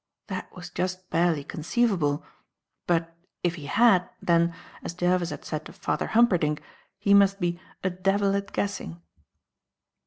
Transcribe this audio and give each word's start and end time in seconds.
That 0.25 0.51
was 0.55 0.71
just 0.71 1.11
barely 1.11 1.43
conceivable; 1.43 2.25
but, 2.87 3.15
if 3.43 3.53
he 3.53 3.67
had, 3.67 4.09
then, 4.19 4.55
as 4.81 4.95
Jervis 4.95 5.29
had 5.29 5.45
said 5.45 5.69
of 5.69 5.75
Father 5.75 6.07
Humperdinck, 6.07 6.59
he 6.97 7.13
must 7.13 7.39
be 7.39 7.59
"a 7.83 7.91
devil 7.91 8.35
at 8.35 8.51
guessing." 8.51 9.03